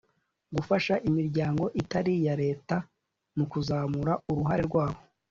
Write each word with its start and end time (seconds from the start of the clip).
gufasha 0.55 0.93
imiryango 1.09 1.63
itari 1.81 2.11
iya 2.19 2.35
leta 2.43 2.75
mu 3.37 3.45
kuzamura 3.51 4.13
uruhare 4.31 4.63
rwabo 4.69 4.99